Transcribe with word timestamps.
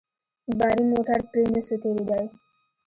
باري 0.57 0.83
موټر 0.91 1.19
پرې 1.29 1.43
نه 1.53 1.61
سو 1.67 1.75
تېرېداى. 1.81 2.25